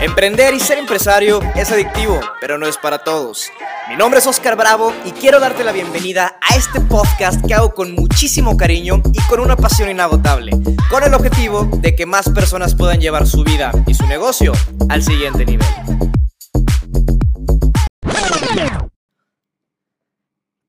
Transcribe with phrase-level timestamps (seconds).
[0.00, 3.50] Emprender y ser empresario es adictivo, pero no es para todos.
[3.86, 7.74] Mi nombre es Oscar Bravo y quiero darte la bienvenida a este podcast que hago
[7.74, 10.52] con muchísimo cariño y con una pasión inagotable,
[10.88, 14.52] con el objetivo de que más personas puedan llevar su vida y su negocio
[14.88, 15.68] al siguiente nivel.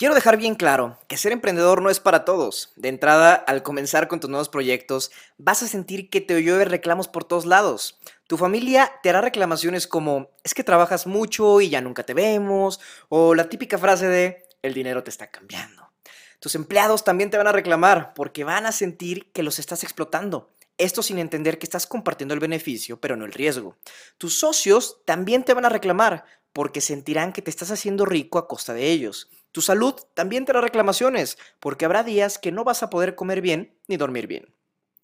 [0.02, 2.74] Quiero dejar bien claro que ser emprendedor no es para todos.
[2.76, 7.08] De entrada, al comenzar con tus nuevos proyectos, vas a sentir que te llueve reclamos
[7.08, 8.00] por todos lados.
[8.32, 12.80] Tu familia te hará reclamaciones como, es que trabajas mucho y ya nunca te vemos,
[13.10, 15.92] o la típica frase de, el dinero te está cambiando.
[16.40, 20.50] Tus empleados también te van a reclamar porque van a sentir que los estás explotando.
[20.78, 23.76] Esto sin entender que estás compartiendo el beneficio, pero no el riesgo.
[24.18, 28.48] Tus socios también te van a reclamar porque sentirán que te estás haciendo rico a
[28.48, 29.30] costa de ellos.
[29.52, 33.42] Tu salud también te hará reclamaciones, porque habrá días que no vas a poder comer
[33.42, 34.56] bien ni dormir bien.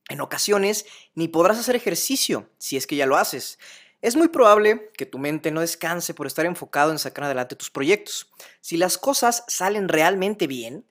[0.10, 0.86] En ocasiones
[1.16, 3.60] ni podrás hacer ejercicio, si es que ya lo haces.
[4.02, 7.72] Es muy probable que tu mente no descanse por estar enfocado en sacar adelante tus
[7.72, 8.32] proyectos.
[8.62, 10.86] Si las cosas salen realmente bien,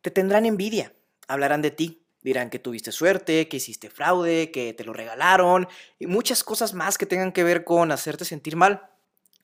[0.00, 0.94] te tendrán envidia,
[1.28, 6.06] hablarán de ti, dirán que tuviste suerte, que hiciste fraude, que te lo regalaron y
[6.06, 8.90] muchas cosas más que tengan que ver con hacerte sentir mal.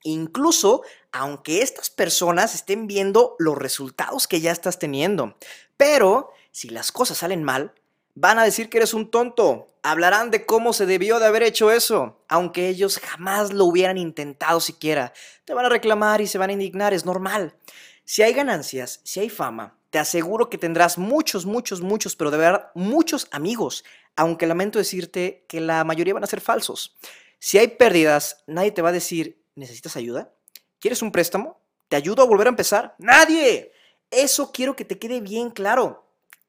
[0.03, 5.37] Incluso aunque estas personas estén viendo los resultados que ya estás teniendo.
[5.77, 7.73] Pero si las cosas salen mal,
[8.15, 9.67] van a decir que eres un tonto.
[9.83, 14.59] Hablarán de cómo se debió de haber hecho eso, aunque ellos jamás lo hubieran intentado
[14.59, 15.13] siquiera.
[15.45, 17.55] Te van a reclamar y se van a indignar, es normal.
[18.03, 22.37] Si hay ganancias, si hay fama, te aseguro que tendrás muchos, muchos, muchos, pero de
[22.37, 26.95] verdad muchos amigos, aunque lamento decirte que la mayoría van a ser falsos.
[27.37, 30.33] Si hay pérdidas, nadie te va a decir, ¿Necesitas ayuda?
[30.79, 31.61] ¿Quieres un préstamo?
[31.87, 32.93] ¿Te ayudo a volver a empezar?
[32.97, 33.71] Nadie.
[34.11, 36.04] Eso quiero que te quede bien claro.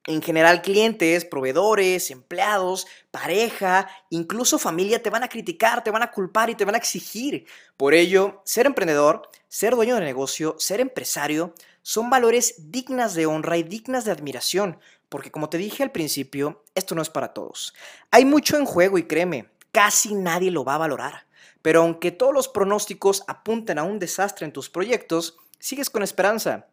[0.06, 6.12] En general, clientes, proveedores, empleados, pareja, incluso familia te van a criticar, te van a
[6.12, 7.46] culpar y te van a exigir.
[7.76, 13.56] Por ello, ser emprendedor, ser dueño de negocio, ser empresario, son valores dignas de honra
[13.56, 14.78] y dignas de admiración,
[15.08, 17.74] porque como te dije al principio, esto no es para todos.
[18.12, 21.26] Hay mucho en juego y créeme, casi nadie lo va a valorar.
[21.62, 26.68] Pero aunque todos los pronósticos apunten a un desastre en tus proyectos, sigues con esperanza,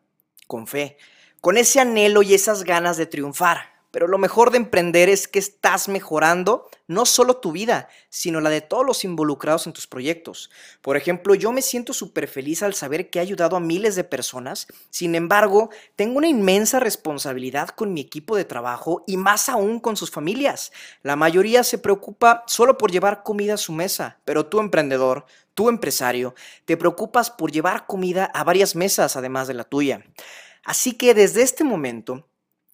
[0.46, 0.98] con fe,
[1.44, 3.74] con ese anhelo y esas ganas de triunfar.
[3.92, 8.50] Pero lo mejor de emprender es que estás mejorando no solo tu vida, sino la
[8.50, 10.50] de todos los involucrados en tus proyectos.
[10.82, 14.06] Por ejemplo, yo me siento súper feliz al saber que he ayudado a miles de
[14.06, 14.68] personas.
[14.90, 19.98] Sin embargo, tengo una inmensa responsabilidad con mi equipo de trabajo y más aún con
[19.98, 20.72] sus familias.
[21.02, 25.68] La mayoría se preocupa solo por llevar comida a su mesa, pero tú emprendedor, tú
[25.68, 30.06] empresario, te preocupas por llevar comida a varias mesas además de la tuya.
[30.64, 32.28] Así que desde este momento,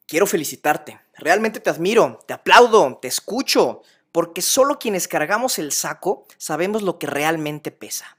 [0.08, 1.00] quiero felicitarte.
[1.16, 6.98] Realmente te admiro, te aplaudo, te escucho, porque solo quienes cargamos el saco sabemos lo
[7.00, 8.18] que realmente pesa.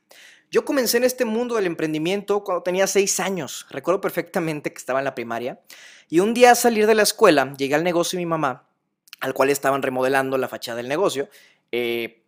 [0.51, 3.67] Yo comencé en este mundo del emprendimiento cuando tenía seis años.
[3.71, 5.61] Recuerdo perfectamente que estaba en la primaria.
[6.09, 8.67] Y un día al salir de la escuela, llegué al negocio de mi mamá,
[9.21, 11.29] al cual estaban remodelando la fachada del negocio.
[11.71, 12.20] Eh,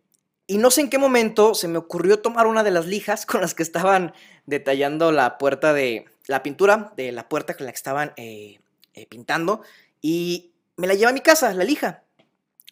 [0.45, 3.41] y no sé en qué momento se me ocurrió tomar una de las lijas con
[3.41, 4.13] las que estaban
[4.45, 8.59] detallando la puerta de la pintura de la puerta con la que estaban eh,
[8.93, 9.61] eh, pintando
[10.01, 12.03] y me la llevé a mi casa, la lija.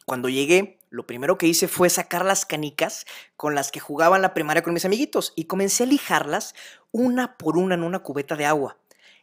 [0.05, 3.05] Cuando llegué, lo primero que hice fue sacar las canicas
[3.37, 6.55] con las que jugaba en la primaria con mis amiguitos y comencé a lijarlas
[6.91, 8.77] una por una en una cubeta de agua.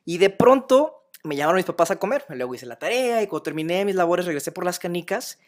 [0.05, 2.25] Y de pronto me llamaron mis papás a comer.
[2.29, 5.39] Luego hice la tarea y cuando terminé mis labores regresé por las canicas,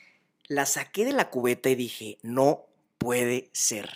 [0.49, 2.67] las saqué de la cubeta y dije, no
[3.01, 3.89] puede ser.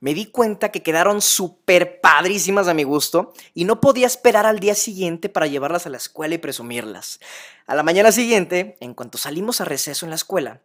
[0.00, 4.58] Me di cuenta que quedaron súper padrísimas a mi gusto y no podía esperar al
[4.58, 7.20] día siguiente para llevarlas a la escuela y presumirlas.
[7.66, 10.62] A la mañana siguiente, en cuanto salimos a receso en la escuela,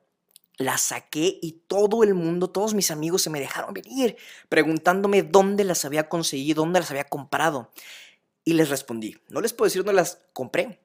[0.55, 4.15] las saqué y todo el mundo, todos mis amigos se me dejaron venir
[4.47, 7.71] preguntándome dónde las había conseguido, dónde las había comprado.
[8.45, 10.79] Y les respondí, no les puedo decir dónde las compré,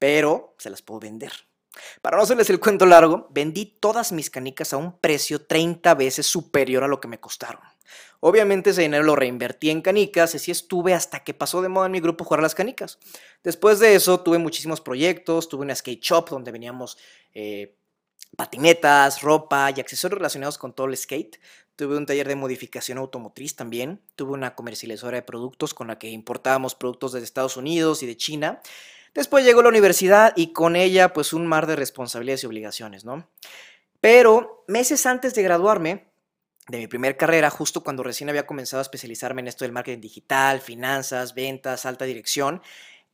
[0.00, 1.32] pero se las puedo vender.
[2.02, 6.26] Para no hacerles el cuento largo, vendí todas mis canicas a un precio 30 veces
[6.26, 7.62] superior a lo que me costaron.
[8.20, 11.92] Obviamente ese dinero lo reinvertí en canicas así estuve hasta que pasó de moda en
[11.92, 12.98] mi grupo jugar las canicas.
[13.42, 16.96] Después de eso tuve muchísimos proyectos, tuve una skate shop donde veníamos
[17.34, 17.76] eh,
[18.34, 21.38] patinetas, ropa y accesorios relacionados con todo el skate.
[21.76, 24.00] Tuve un taller de modificación automotriz también.
[24.16, 28.16] Tuve una comercializadora de productos con la que importábamos productos desde Estados Unidos y de
[28.16, 28.60] China.
[29.14, 33.28] Después llegó la universidad y con ella pues un mar de responsabilidades y obligaciones, ¿no?
[34.00, 36.06] Pero meses antes de graduarme
[36.68, 40.00] de mi primer carrera, justo cuando recién había comenzado a especializarme en esto del marketing
[40.00, 42.62] digital, finanzas, ventas, alta dirección,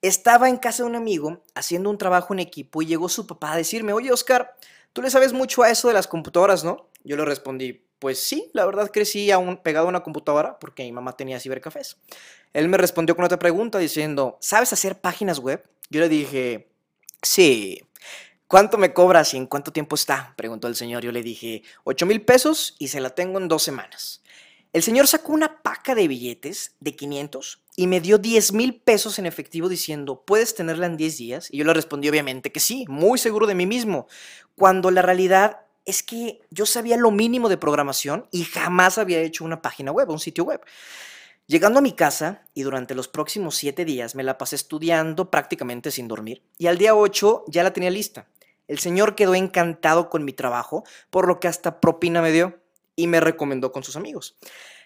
[0.02, 3.52] estaba en casa de un amigo haciendo un trabajo en equipo y llegó su papá
[3.52, 4.56] a decirme, oye Oscar,
[4.92, 6.88] tú le sabes mucho a eso de las computadoras, ¿no?
[7.04, 10.92] Yo le respondí, pues sí, la verdad crecí aún pegado a una computadora porque mi
[10.92, 11.98] mamá tenía cibercafés.
[12.54, 15.62] Él me respondió con otra pregunta diciendo, ¿sabes hacer páginas web?
[15.90, 16.70] Yo le dije,
[17.20, 17.82] sí.
[18.46, 20.34] ¿Cuánto me cobras y en cuánto tiempo está?
[20.36, 21.02] Preguntó el señor.
[21.02, 24.22] Yo le dije, 8 mil pesos y se la tengo en dos semanas.
[24.72, 29.18] El señor sacó una paca de billetes de 500 y me dio 10 mil pesos
[29.18, 31.48] en efectivo diciendo, ¿puedes tenerla en 10 días?
[31.50, 34.06] Y yo le respondí obviamente que sí, muy seguro de mí mismo,
[34.54, 39.44] cuando la realidad es que yo sabía lo mínimo de programación y jamás había hecho
[39.44, 40.60] una página web, un sitio web.
[41.50, 45.90] Llegando a mi casa y durante los próximos 7 días me la pasé estudiando prácticamente
[45.90, 48.28] sin dormir y al día 8 ya la tenía lista.
[48.68, 52.60] El señor quedó encantado con mi trabajo, por lo que hasta propina me dio
[52.94, 54.36] y me recomendó con sus amigos.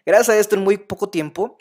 [0.07, 1.59] Gracias a esto, en muy poco tiempo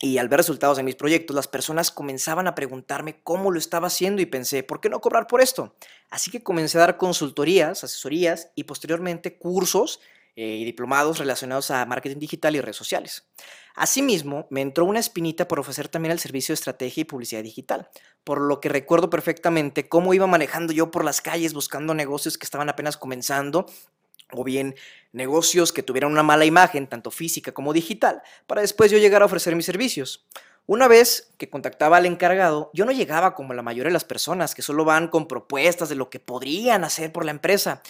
[0.00, 3.86] y al ver resultados en mis proyectos, las personas comenzaban a preguntarme cómo lo estaba
[3.86, 5.74] haciendo y pensé, ¿por qué no cobrar por esto?
[6.10, 9.98] Así que comencé a dar consultorías, asesorías y posteriormente cursos
[10.36, 13.26] y diplomados relacionados a marketing digital y redes sociales.
[13.74, 17.88] Asimismo, me entró una espinita por ofrecer también el servicio de estrategia y publicidad digital,
[18.22, 22.44] por lo que recuerdo perfectamente cómo iba manejando yo por las calles buscando negocios que
[22.44, 23.66] estaban apenas comenzando
[24.32, 24.74] o bien
[25.12, 29.26] negocios que tuvieran una mala imagen, tanto física como digital, para después yo llegar a
[29.26, 30.26] ofrecer mis servicios.
[30.66, 34.54] Una vez que contactaba al encargado, yo no llegaba como la mayoría de las personas
[34.54, 37.82] que solo van con propuestas de lo que podrían hacer por la empresa.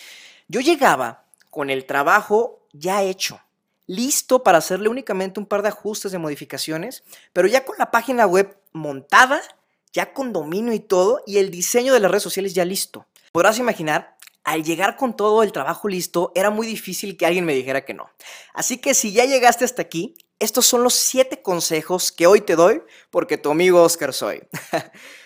[0.47, 3.41] Yo llegaba con el trabajo ya hecho,
[3.87, 8.27] listo para hacerle únicamente un par de ajustes de modificaciones, pero ya con la página
[8.27, 9.43] web montada,
[9.93, 13.07] ya con dominio y todo, y el diseño de las redes sociales ya listo.
[13.33, 17.55] Podrás imaginar al llegar con todo el trabajo listo, era muy difícil que alguien me
[17.55, 18.09] dijera que no.
[18.55, 22.55] Así que si ya llegaste hasta aquí, estos son los siete consejos que hoy te
[22.55, 24.43] doy porque tu amigo Oscar soy.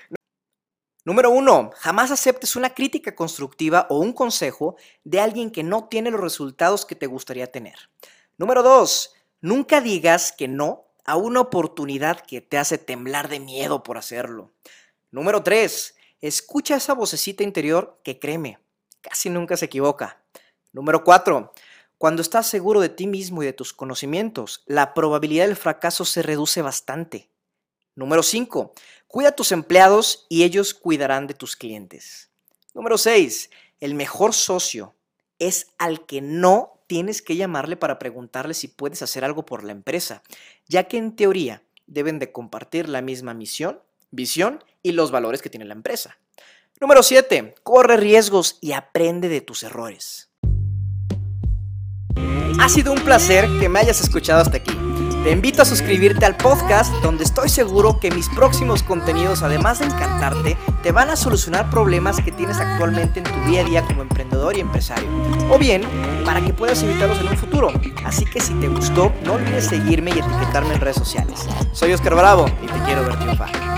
[1.04, 6.10] Número uno, jamás aceptes una crítica constructiva o un consejo de alguien que no tiene
[6.10, 7.76] los resultados que te gustaría tener.
[8.36, 13.82] Número dos, nunca digas que no a una oportunidad que te hace temblar de miedo
[13.82, 14.52] por hacerlo.
[15.10, 18.58] Número tres, escucha esa vocecita interior que créeme,
[19.00, 20.22] casi nunca se equivoca.
[20.72, 21.52] Número 4.
[21.98, 26.22] Cuando estás seguro de ti mismo y de tus conocimientos, la probabilidad del fracaso se
[26.22, 27.28] reduce bastante.
[28.00, 28.72] Número 5.
[29.06, 32.30] Cuida a tus empleados y ellos cuidarán de tus clientes.
[32.72, 33.50] Número 6.
[33.78, 34.94] El mejor socio
[35.38, 39.72] es al que no tienes que llamarle para preguntarle si puedes hacer algo por la
[39.72, 40.22] empresa,
[40.66, 45.50] ya que en teoría deben de compartir la misma misión, visión y los valores que
[45.50, 46.16] tiene la empresa.
[46.80, 47.54] Número 7.
[47.62, 50.30] Corre riesgos y aprende de tus errores.
[52.58, 54.89] Ha sido un placer que me hayas escuchado hasta aquí.
[55.22, 59.84] Te invito a suscribirte al podcast donde estoy seguro que mis próximos contenidos, además de
[59.84, 64.00] encantarte, te van a solucionar problemas que tienes actualmente en tu día a día como
[64.00, 65.06] emprendedor y empresario.
[65.50, 65.82] O bien,
[66.24, 67.70] para que puedas evitarlos en un futuro.
[68.06, 71.46] Así que si te gustó, no olvides seguirme y etiquetarme en redes sociales.
[71.72, 73.70] Soy Oscar Bravo y te quiero ver triunfar.